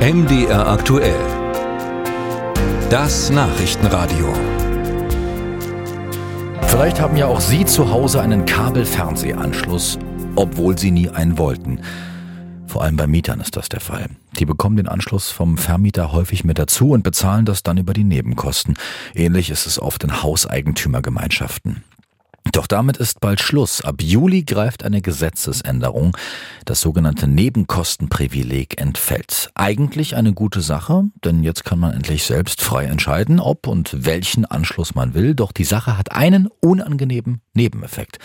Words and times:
MDR 0.00 0.66
aktuell. 0.66 1.20
Das 2.88 3.28
Nachrichtenradio. 3.28 4.32
Vielleicht 6.62 6.98
haben 6.98 7.18
ja 7.18 7.26
auch 7.26 7.42
Sie 7.42 7.66
zu 7.66 7.90
Hause 7.90 8.22
einen 8.22 8.46
Kabelfernsehanschluss, 8.46 9.98
obwohl 10.36 10.78
Sie 10.78 10.90
nie 10.90 11.10
einen 11.10 11.36
wollten. 11.36 11.82
Vor 12.66 12.82
allem 12.82 12.96
bei 12.96 13.06
Mietern 13.06 13.40
ist 13.40 13.58
das 13.58 13.68
der 13.68 13.80
Fall. 13.80 14.06
Die 14.38 14.46
bekommen 14.46 14.78
den 14.78 14.88
Anschluss 14.88 15.30
vom 15.30 15.58
Vermieter 15.58 16.12
häufig 16.12 16.44
mit 16.44 16.58
dazu 16.58 16.92
und 16.92 17.02
bezahlen 17.02 17.44
das 17.44 17.62
dann 17.62 17.76
über 17.76 17.92
die 17.92 18.04
Nebenkosten. 18.04 18.78
Ähnlich 19.14 19.50
ist 19.50 19.66
es 19.66 19.78
oft 19.78 20.02
in 20.02 20.22
Hauseigentümergemeinschaften. 20.22 21.84
Doch 22.52 22.66
damit 22.66 22.96
ist 22.96 23.20
bald 23.20 23.40
Schluss. 23.40 23.84
Ab 23.84 24.02
Juli 24.02 24.42
greift 24.42 24.84
eine 24.84 25.00
Gesetzesänderung. 25.00 26.16
Das 26.64 26.80
sogenannte 26.80 27.28
Nebenkostenprivileg 27.28 28.80
entfällt. 28.80 29.50
Eigentlich 29.54 30.16
eine 30.16 30.32
gute 30.32 30.60
Sache, 30.60 31.04
denn 31.24 31.44
jetzt 31.44 31.64
kann 31.64 31.78
man 31.78 31.92
endlich 31.92 32.24
selbst 32.24 32.60
frei 32.60 32.86
entscheiden, 32.86 33.38
ob 33.38 33.66
und 33.66 34.04
welchen 34.04 34.44
Anschluss 34.46 34.94
man 34.94 35.14
will. 35.14 35.34
Doch 35.34 35.52
die 35.52 35.64
Sache 35.64 35.96
hat 35.96 36.12
einen 36.12 36.48
unangenehmen 36.60 37.40
Nebeneffekt. 37.54 38.18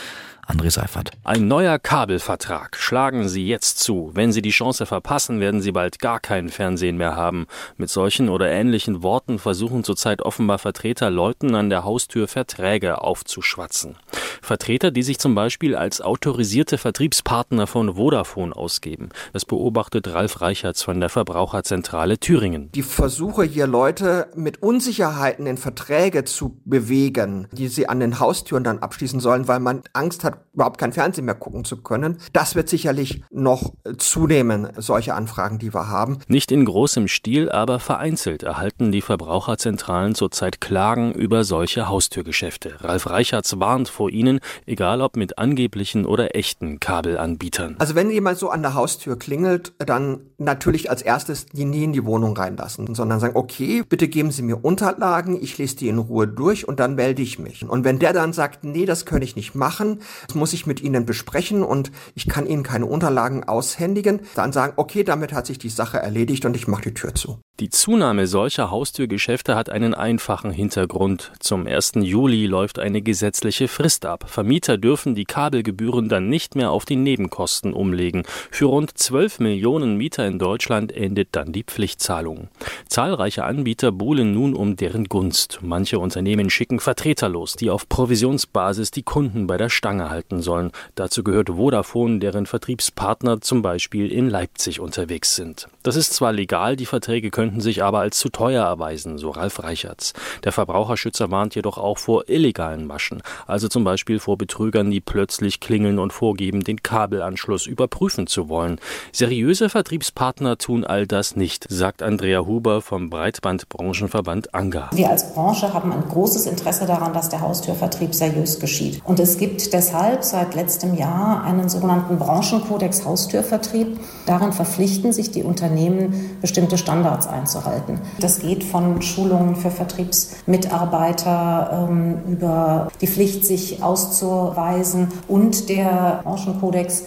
André 0.47 0.69
Seifert. 0.69 1.11
Ein 1.23 1.47
neuer 1.47 1.79
Kabelvertrag. 1.79 2.77
Schlagen 2.77 3.27
Sie 3.27 3.47
jetzt 3.47 3.79
zu. 3.79 4.11
Wenn 4.13 4.31
Sie 4.31 4.43
die 4.43 4.51
Chance 4.51 4.85
verpassen, 4.85 5.39
werden 5.39 5.59
Sie 5.61 5.71
bald 5.71 5.97
gar 5.99 6.19
kein 6.19 6.49
Fernsehen 6.49 6.97
mehr 6.97 7.15
haben. 7.15 7.47
Mit 7.77 7.89
solchen 7.89 8.29
oder 8.29 8.49
ähnlichen 8.49 9.01
Worten 9.01 9.39
versuchen 9.39 9.83
zurzeit 9.83 10.21
offenbar 10.21 10.59
Vertreter 10.59 11.09
Leuten 11.09 11.55
an 11.55 11.71
der 11.71 11.83
Haustür 11.83 12.27
Verträge 12.27 13.01
aufzuschwatzen. 13.01 13.95
Vertreter, 14.41 14.91
die 14.91 15.01
sich 15.01 15.17
zum 15.17 15.33
Beispiel 15.33 15.75
als 15.75 16.01
autorisierte 16.01 16.77
Vertriebspartner 16.77 17.65
von 17.65 17.95
Vodafone 17.95 18.55
ausgeben. 18.55 19.09
Das 19.33 19.45
beobachtet 19.45 20.13
Ralf 20.13 20.41
Reichertz 20.41 20.83
von 20.83 20.99
der 20.99 21.09
Verbraucherzentrale 21.09 22.19
Thüringen. 22.19 22.71
Die 22.73 22.83
Versuche 22.83 23.43
hier 23.43 23.65
Leute 23.65 24.27
mit 24.35 24.61
Unsicherheiten 24.61 25.47
in 25.47 25.57
Verträge 25.57 26.23
zu 26.23 26.61
bewegen, 26.65 27.47
die 27.51 27.67
sie 27.67 27.89
an 27.89 27.99
den 27.99 28.19
Haustüren 28.19 28.63
dann 28.63 28.79
abschließen 28.79 29.19
sollen, 29.19 29.47
weil 29.47 29.59
man 29.59 29.81
Angst 29.93 30.23
hat, 30.23 30.34
überhaupt 30.53 30.77
kein 30.77 30.93
Fernsehen 30.93 31.25
mehr 31.25 31.35
gucken 31.35 31.65
zu 31.65 31.77
können. 31.77 32.17
Das 32.33 32.55
wird 32.55 32.69
sicherlich 32.69 33.23
noch 33.29 33.73
zunehmen, 33.97 34.69
solche 34.77 35.13
Anfragen, 35.13 35.59
die 35.59 35.73
wir 35.73 35.87
haben. 35.89 36.19
Nicht 36.27 36.51
in 36.51 36.65
großem 36.65 37.07
Stil, 37.07 37.51
aber 37.51 37.79
vereinzelt 37.79 38.43
erhalten 38.43 38.91
die 38.91 39.01
Verbraucherzentralen 39.01 40.15
zurzeit 40.15 40.61
Klagen 40.61 41.13
über 41.13 41.43
solche 41.43 41.89
Haustürgeschäfte. 41.89 42.83
Ralf 42.83 43.09
Reichertz 43.09 43.55
warnt 43.57 43.89
vor 43.89 44.09
ihnen, 44.09 44.39
egal 44.65 45.01
ob 45.01 45.17
mit 45.17 45.37
angeblichen 45.37 46.05
oder 46.05 46.35
echten 46.35 46.79
Kabelanbietern. 46.79 47.75
Also 47.79 47.95
wenn 47.95 48.09
jemand 48.09 48.37
so 48.37 48.49
an 48.49 48.61
der 48.61 48.73
Haustür 48.73 49.17
klingelt, 49.19 49.73
dann 49.77 50.21
natürlich 50.37 50.89
als 50.89 51.01
erstes 51.01 51.45
die 51.47 51.65
nie 51.65 51.83
in 51.83 51.93
die 51.93 52.05
Wohnung 52.05 52.35
reinlassen, 52.35 52.93
sondern 52.95 53.19
sagen, 53.19 53.35
okay, 53.35 53.83
bitte 53.87 54.07
geben 54.07 54.31
Sie 54.31 54.41
mir 54.41 54.63
Unterlagen, 54.63 55.41
ich 55.41 55.57
lese 55.57 55.77
die 55.77 55.87
in 55.87 55.97
Ruhe 55.97 56.27
durch 56.27 56.67
und 56.67 56.79
dann 56.79 56.95
melde 56.95 57.21
ich 57.21 57.39
mich. 57.39 57.67
Und 57.67 57.83
wenn 57.83 57.99
der 57.99 58.13
dann 58.13 58.33
sagt, 58.33 58.63
nee, 58.63 58.85
das 58.85 59.05
kann 59.05 59.21
ich 59.21 59.35
nicht 59.35 59.55
machen, 59.55 59.99
das 60.27 60.35
muss 60.35 60.53
ich 60.53 60.65
mit 60.65 60.81
Ihnen 60.81 61.05
besprechen 61.05 61.63
und 61.63 61.91
ich 62.15 62.27
kann 62.27 62.45
Ihnen 62.45 62.63
keine 62.63 62.85
Unterlagen 62.85 63.43
aushändigen, 63.43 64.21
dann 64.35 64.51
sagen, 64.51 64.73
okay, 64.75 65.03
damit 65.03 65.33
hat 65.33 65.45
sich 65.45 65.57
die 65.57 65.69
Sache 65.69 65.97
erledigt 65.97 66.45
und 66.45 66.55
ich 66.55 66.67
mache 66.67 66.83
die 66.83 66.93
Tür 66.93 67.15
zu. 67.15 67.39
Die 67.61 67.69
Zunahme 67.69 68.27
solcher 68.27 68.69
Haustürgeschäfte 68.69 69.55
hat 69.55 69.69
einen 69.69 69.93
einfachen 69.93 70.51
Hintergrund. 70.51 71.31
Zum 71.39 71.67
1. 71.67 71.93
Juli 72.01 72.47
läuft 72.47 72.79
eine 72.79 73.01
gesetzliche 73.01 73.69
Frist 73.69 74.05
ab. 74.05 74.25
Vermieter 74.27 74.77
dürfen 74.77 75.15
die 75.15 75.23
Kabelgebühren 75.23 76.09
dann 76.09 76.27
nicht 76.27 76.55
mehr 76.55 76.71
auf 76.71 76.83
die 76.83 76.97
Nebenkosten 76.97 77.71
umlegen. 77.71 78.23
Für 78.51 78.65
rund 78.65 78.97
12 78.97 79.39
Millionen 79.39 79.95
Mieter 79.95 80.24
in 80.27 80.39
Deutschland 80.39 80.91
endet 80.91 81.29
dann 81.31 81.51
die 81.51 81.63
Pflichtzahlung. 81.63 82.49
Zahlreiche 82.89 83.43
Anbieter 83.43 83.91
buhlen 83.91 84.33
nun 84.33 84.53
um 84.53 84.75
deren 84.75 85.05
Gunst. 85.05 85.59
Manche 85.61 85.99
Unternehmen 85.99 86.49
schicken 86.49 86.79
Vertreter 86.79 87.29
los, 87.29 87.55
die 87.55 87.69
auf 87.69 87.87
Provisionsbasis 87.87 88.91
die 88.91 89.03
Kunden 89.03 89.47
bei 89.47 89.57
der 89.57 89.69
Stange 89.69 90.09
halten 90.09 90.41
sollen. 90.41 90.71
Dazu 90.95 91.23
gehört 91.23 91.49
Vodafone, 91.49 92.19
deren 92.19 92.45
Vertriebspartner 92.45 93.41
zum 93.41 93.61
Beispiel 93.61 94.11
in 94.11 94.29
Leipzig 94.29 94.79
unterwegs 94.79 95.35
sind. 95.35 95.67
Das 95.83 95.95
ist 95.95 96.13
zwar 96.13 96.33
legal, 96.33 96.75
die 96.75 96.85
Verträge 96.85 97.29
könnten 97.29 97.61
sich 97.61 97.83
aber 97.83 97.99
als 97.99 98.19
zu 98.19 98.29
teuer 98.29 98.65
erweisen, 98.65 99.17
so 99.17 99.29
Ralf 99.29 99.63
Reichertz. 99.63 100.13
Der 100.43 100.51
Verbraucherschützer 100.51 101.31
warnt 101.31 101.55
jedoch 101.55 101.77
auch 101.77 101.97
vor 101.97 102.27
illegalen 102.27 102.87
Maschen, 102.87 103.21
also 103.47 103.67
zum 103.67 103.83
Beispiel 103.83 104.19
vor 104.19 104.37
Betrügern, 104.37 104.91
die 104.91 105.01
plötzlich 105.01 105.59
klingeln 105.59 105.99
und 105.99 106.13
vorgeben, 106.13 106.63
den 106.63 106.83
Kabelanschluss 106.83 107.67
überprüfen 107.67 108.27
zu 108.27 108.49
wollen. 108.49 108.79
Seriöse 109.11 109.69
Vertriebspartner 109.69 110.14
tun 110.57 110.85
all 110.85 111.07
das 111.07 111.35
nicht, 111.35 111.65
sagt 111.69 112.01
Andrea 112.01 112.45
Huber 112.45 112.81
vom 112.81 113.09
Breitbandbranchenverband 113.09 114.55
ANGA. 114.55 114.89
Wir 114.93 115.09
als 115.09 115.33
Branche 115.33 115.73
haben 115.73 115.91
ein 115.91 116.07
großes 116.07 116.45
Interesse 116.45 116.85
daran, 116.85 117.11
dass 117.13 117.27
der 117.29 117.41
Haustürvertrieb 117.41 118.15
seriös 118.15 118.59
geschieht. 118.59 119.01
Und 119.03 119.19
es 119.19 119.37
gibt 119.37 119.73
deshalb 119.73 120.23
seit 120.23 120.55
letztem 120.55 120.95
Jahr 120.95 121.43
einen 121.43 121.67
sogenannten 121.67 122.17
Branchenkodex 122.17 123.03
Haustürvertrieb. 123.05 123.99
Darin 124.25 124.53
verpflichten 124.53 125.11
sich 125.11 125.31
die 125.31 125.43
Unternehmen, 125.43 126.37
bestimmte 126.41 126.77
Standards 126.77 127.27
einzuhalten. 127.27 127.99
Das 128.19 128.39
geht 128.39 128.63
von 128.63 129.01
Schulungen 129.01 129.57
für 129.57 129.69
Vertriebsmitarbeiter 129.69 131.89
ähm, 131.89 132.19
über 132.27 132.87
die 133.01 133.07
Pflicht, 133.07 133.45
sich 133.45 133.83
auszuweisen 133.83 135.09
und 135.27 135.67
der 135.69 136.21
Branchenkodex 136.23 137.03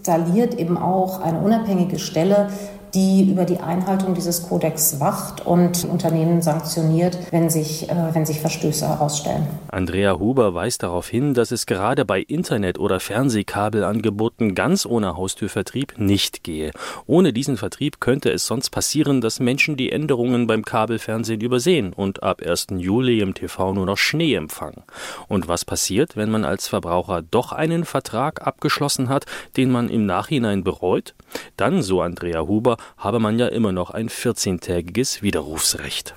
installiert 0.00 0.54
eben 0.54 0.78
auch 0.78 1.20
eine 1.20 1.40
unabhängige 1.40 1.98
Stelle, 1.98 2.48
die 2.94 3.30
über 3.30 3.44
die 3.44 3.58
Einhaltung 3.58 4.14
dieses 4.14 4.48
Kodex 4.48 5.00
wacht 5.00 5.46
und 5.46 5.84
Unternehmen 5.84 6.42
sanktioniert, 6.42 7.18
wenn 7.30 7.50
sich, 7.50 7.88
äh, 7.88 8.14
wenn 8.14 8.26
sich 8.26 8.40
Verstöße 8.40 8.88
herausstellen. 8.88 9.46
Andrea 9.68 10.18
Huber 10.18 10.54
weist 10.54 10.82
darauf 10.82 11.08
hin, 11.08 11.34
dass 11.34 11.50
es 11.50 11.66
gerade 11.66 12.04
bei 12.04 12.20
Internet- 12.20 12.78
oder 12.78 13.00
Fernsehkabelangeboten 13.00 14.54
ganz 14.54 14.86
ohne 14.86 15.16
Haustürvertrieb 15.16 15.94
nicht 15.98 16.42
gehe. 16.42 16.72
Ohne 17.06 17.32
diesen 17.32 17.56
Vertrieb 17.56 18.00
könnte 18.00 18.30
es 18.30 18.46
sonst 18.46 18.70
passieren, 18.70 19.20
dass 19.20 19.40
Menschen 19.40 19.76
die 19.76 19.92
Änderungen 19.92 20.46
beim 20.46 20.64
Kabelfernsehen 20.64 21.40
übersehen 21.40 21.92
und 21.92 22.22
ab 22.22 22.42
1. 22.44 22.78
Juli 22.78 23.20
im 23.20 23.34
TV 23.34 23.72
nur 23.72 23.86
noch 23.86 23.98
Schnee 23.98 24.34
empfangen. 24.34 24.82
Und 25.28 25.48
was 25.48 25.64
passiert, 25.64 26.16
wenn 26.16 26.30
man 26.30 26.44
als 26.44 26.68
Verbraucher 26.68 27.22
doch 27.22 27.52
einen 27.52 27.84
Vertrag 27.84 28.46
abgeschlossen 28.46 29.08
hat, 29.08 29.26
den 29.56 29.70
man 29.70 29.88
im 29.88 30.06
Nachhinein 30.06 30.64
bereut? 30.64 31.14
Dann, 31.56 31.82
so 31.82 32.00
Andrea 32.00 32.40
Huber, 32.42 32.76
habe 32.96 33.18
man 33.20 33.38
ja 33.38 33.48
immer 33.48 33.72
noch 33.72 33.90
ein 33.90 34.08
14-tägiges 34.08 35.22
Widerrufsrecht. 35.22 36.14